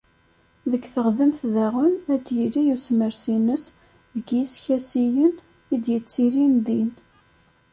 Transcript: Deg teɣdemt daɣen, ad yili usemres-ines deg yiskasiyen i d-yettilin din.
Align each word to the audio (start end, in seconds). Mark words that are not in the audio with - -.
Deg 0.71 0.83
teɣdemt 0.93 1.39
daɣen, 1.53 1.93
ad 2.13 2.25
yili 2.37 2.63
usemres-ines 2.73 3.65
deg 4.15 4.25
yiskasiyen 4.37 5.33
i 5.73 5.75
d-yettilin 5.83 6.55
din. 6.65 6.91